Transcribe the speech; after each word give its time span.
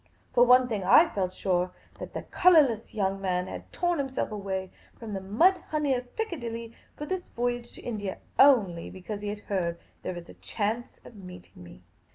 For 0.33 0.41
of 0.41 0.49
one 0.49 0.67
thing 0.67 0.83
I 0.83 1.13
felt 1.13 1.31
sure, 1.31 1.69
that 1.99 2.15
the 2.15 2.23
colourless 2.23 2.95
young 2.95 3.21
man 3.21 3.45
had 3.45 3.71
torn 3.71 3.99
himself 3.99 4.31
away 4.31 4.71
from 4.97 5.13
the 5.13 5.21
mud 5.21 5.57
honey 5.69 5.93
of 5.93 6.15
Piccadilly 6.15 6.73
for 6.95 7.05
this 7.05 7.27
voyage 7.29 7.73
to 7.73 7.83
India 7.83 8.17
only 8.39 8.89
because 8.89 9.21
he 9.21 9.27
had 9.27 9.41
heard 9.41 9.77
there 10.01 10.15
was 10.15 10.27
a 10.27 10.33
chance 10.33 10.99
of 11.05 11.13
meeting 11.15 11.63
me. 11.63 11.83